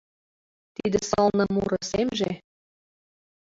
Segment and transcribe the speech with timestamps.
[0.75, 2.31] Тиде сылне муро семже